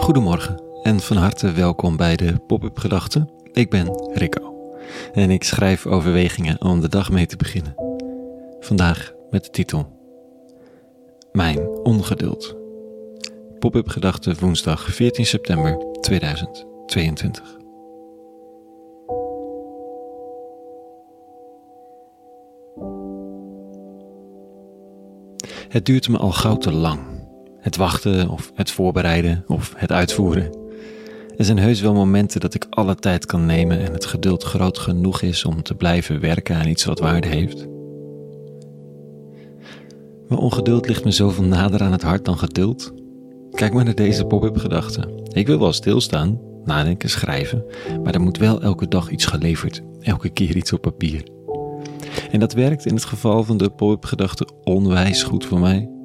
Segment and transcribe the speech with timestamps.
[0.00, 3.30] Goedemorgen en van harte welkom bij de Pop-up Gedachten.
[3.52, 4.72] Ik ben Rico
[5.12, 7.74] en ik schrijf overwegingen om de dag mee te beginnen.
[8.60, 9.86] Vandaag met de titel
[11.32, 12.56] Mijn ongeduld.
[13.58, 17.58] Pop-up Gedachten woensdag 14 september 2022.
[25.68, 27.19] Het duurt me al gauw te lang.
[27.60, 30.58] Het wachten of het voorbereiden of het uitvoeren.
[31.36, 34.78] Er zijn heus wel momenten dat ik alle tijd kan nemen en het geduld groot
[34.78, 37.66] genoeg is om te blijven werken aan iets wat waarde heeft.
[40.28, 42.92] Maar ongeduld ligt me zoveel nader aan het hart dan geduld.
[43.50, 45.22] Kijk maar naar deze pop-up gedachten.
[45.32, 47.64] Ik wil wel stilstaan, nadenken, schrijven,
[48.02, 51.22] maar er moet wel elke dag iets geleverd, elke keer iets op papier.
[52.30, 55.99] En dat werkt in het geval van de pop-up gedachten onwijs goed voor mij.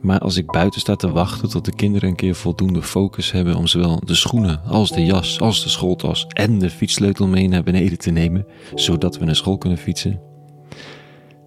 [0.00, 3.56] Maar als ik buiten sta te wachten tot de kinderen een keer voldoende focus hebben
[3.56, 7.62] om zowel de schoenen als de jas als de schooltas en de fietssleutel mee naar
[7.62, 10.20] beneden te nemen, zodat we naar school kunnen fietsen,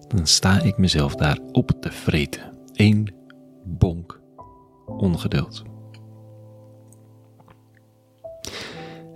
[0.08, 2.52] dan sta ik mezelf daar op te vreten.
[2.72, 3.14] Eén
[3.64, 4.20] bonk
[4.86, 5.62] ongeduld.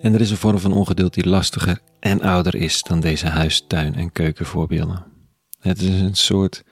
[0.00, 3.64] En er is een vorm van ongeduld die lastiger en ouder is dan deze huis,
[3.66, 5.04] tuin en keukenvoorbeelden.
[5.58, 6.64] Het is een soort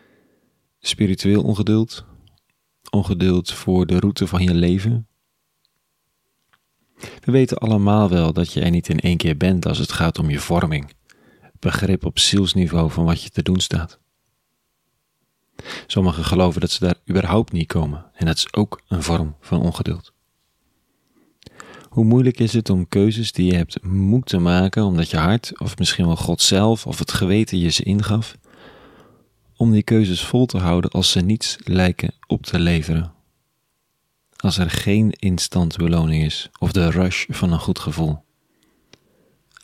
[0.78, 2.04] spiritueel ongeduld,
[2.96, 5.06] ongeduld voor de route van je leven.
[6.96, 10.18] We weten allemaal wel dat je er niet in één keer bent als het gaat
[10.18, 10.92] om je vorming,
[11.58, 13.98] begrip op zielsniveau van wat je te doen staat.
[15.86, 19.60] Sommigen geloven dat ze daar überhaupt niet komen en dat is ook een vorm van
[19.60, 20.12] ongeduld.
[21.88, 25.78] Hoe moeilijk is het om keuzes die je hebt moeten maken omdat je hart, of
[25.78, 28.36] misschien wel God zelf of het geweten je ze ingaf,
[29.56, 33.12] om die keuzes vol te houden als ze niets lijken op te leveren.
[34.36, 38.24] Als er geen instant beloning is of de rush van een goed gevoel.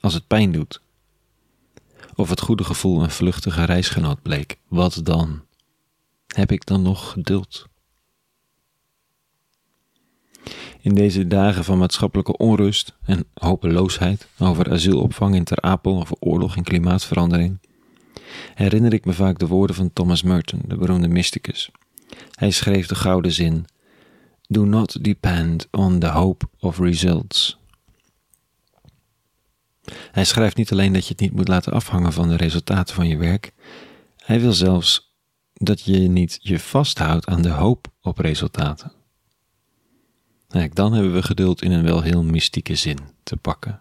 [0.00, 0.80] Als het pijn doet.
[2.14, 5.42] Of het goede gevoel een vluchtige reisgenoot bleek, wat dan?
[6.26, 7.66] Heb ik dan nog geduld?
[10.80, 16.56] In deze dagen van maatschappelijke onrust en hopeloosheid over asielopvang in Ter Apel, over oorlog
[16.56, 17.58] en klimaatverandering,
[18.54, 21.70] herinner ik me vaak de woorden van Thomas Merton, de beroemde mysticus.
[22.34, 23.66] Hij schreef de gouden zin:
[24.48, 27.60] Do not depend on the hope of results.
[30.12, 33.08] Hij schrijft niet alleen dat je het niet moet laten afhangen van de resultaten van
[33.08, 33.52] je werk,
[34.16, 35.14] hij wil zelfs
[35.52, 38.92] dat je niet je vasthoudt aan de hoop op resultaten.
[40.48, 43.80] Kijk, dan hebben we geduld in een wel heel mystieke zin te pakken.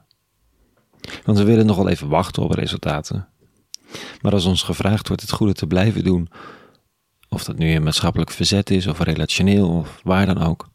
[1.26, 3.28] Want we willen nog wel even wachten op resultaten.
[4.22, 6.30] Maar als ons gevraagd wordt het goede te blijven doen,
[7.30, 10.70] of dat nu een maatschappelijk verzet is of relationeel of waar dan ook,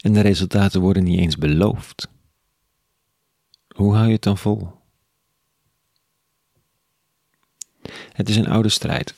[0.00, 2.08] en de resultaten worden niet eens beloofd,
[3.74, 4.76] hoe hou je het dan vol?
[8.12, 9.14] Het is een oude strijd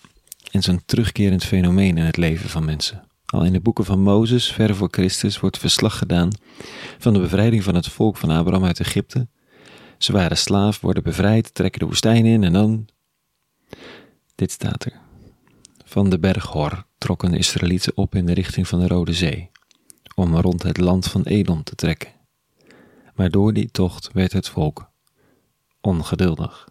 [0.51, 3.09] en zo'n terugkerend fenomeen in het leven van mensen.
[3.27, 6.31] Al in de boeken van Mozes, ver voor Christus, wordt verslag gedaan
[6.99, 9.29] van de bevrijding van het volk van Abraham uit Egypte.
[9.99, 12.89] Ze waren slaaf, worden bevrijd, trekken de woestijn in en dan.
[14.35, 15.01] Dit staat er.
[15.85, 19.51] Van de berg Hor trokken de Israëlieten op in de richting van de Rode Zee,
[20.15, 22.13] om rond het land van Edom te trekken.
[23.15, 24.91] Maar door die tocht werd het volk
[25.81, 26.69] ongeduldig.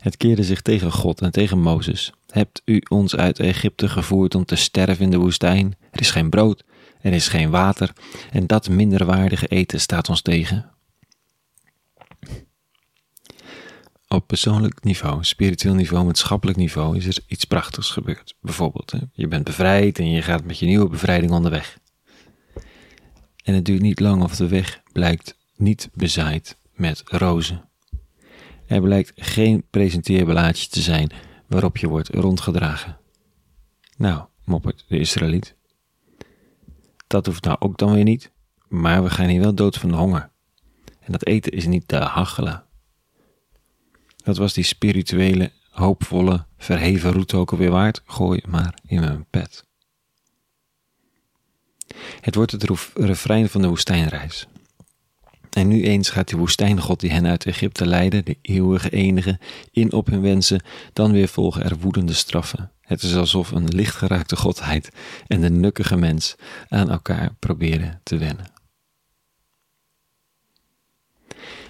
[0.00, 2.12] Het keerde zich tegen God en tegen Mozes.
[2.26, 5.76] Hebt u ons uit Egypte gevoerd om te sterven in de woestijn?
[5.90, 6.64] Er is geen brood,
[7.00, 7.92] er is geen water,
[8.30, 10.70] en dat minderwaardige eten staat ons tegen.
[14.08, 18.36] Op persoonlijk niveau, spiritueel niveau, maatschappelijk niveau is er iets prachtigs gebeurd.
[18.40, 21.78] Bijvoorbeeld, je bent bevrijd en je gaat met je nieuwe bevrijding onderweg.
[23.42, 27.68] En het duurt niet lang of de weg blijkt niet bezaaid met rozen.
[28.66, 31.10] Er blijkt geen presenteerbelaadje te zijn
[31.46, 32.98] waarop je wordt rondgedragen.
[33.96, 35.54] Nou, moppert de Israëliet.
[37.06, 38.32] Dat hoeft nou ook dan weer niet,
[38.68, 40.30] maar we gaan hier wel dood van de honger.
[41.00, 42.65] En dat eten is niet te hachelen.
[44.26, 48.02] Dat was die spirituele, hoopvolle, verheven route ook alweer waard?
[48.04, 49.64] Gooi maar in mijn pet.
[52.20, 54.46] Het wordt het refrein van de woestijnreis.
[55.50, 59.38] En nu eens gaat die woestijngod die hen uit Egypte leidde, de eeuwige enige,
[59.70, 60.62] in op hun wensen,
[60.92, 62.72] dan weer volgen er woedende straffen.
[62.80, 64.88] Het is alsof een lichtgeraakte godheid
[65.26, 66.34] en de nukkige mens
[66.68, 68.46] aan elkaar proberen te wennen.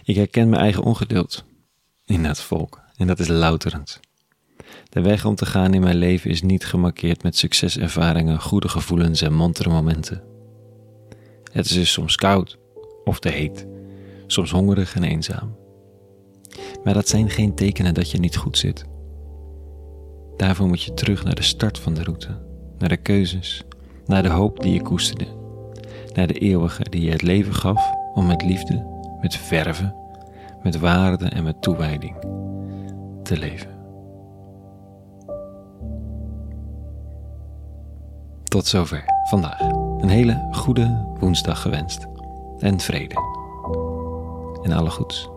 [0.05, 1.45] Ik herken mijn eigen ongeduld
[2.07, 4.01] in dat volk en dat is louterend.
[4.89, 9.23] De weg om te gaan in mijn leven is niet gemarkeerd met succeservaringen, goede gevoelens
[9.23, 10.23] en montere momenten.
[11.53, 12.59] Het is dus soms koud
[13.05, 13.67] of te heet,
[14.27, 15.57] soms hongerig en eenzaam.
[16.85, 18.85] Maar dat zijn geen tekenen dat je niet goed zit.
[20.37, 22.41] Daarvoor moet je terug naar de start van de route,
[22.79, 23.63] naar de keuzes,
[24.07, 25.27] naar de hoop die je koesterde,
[26.15, 28.87] naar de eeuwige die je het leven gaf om met liefde,
[29.21, 29.95] met verven,
[30.67, 32.17] met waarde en met toewijding
[33.23, 33.71] te leven.
[38.45, 39.61] Tot zover vandaag.
[39.99, 42.07] Een hele goede woensdag gewenst.
[42.59, 43.15] En vrede.
[44.63, 45.29] En alle goeds.